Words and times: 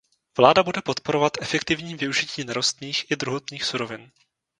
Vláda 0.37 0.63
bude 0.63 0.81
podporovat 0.81 1.33
efektivní 1.41 1.95
využití 1.95 2.43
nerostných 2.43 3.11
i 3.11 3.15
druhotných 3.15 3.63
surovin. 3.63 4.11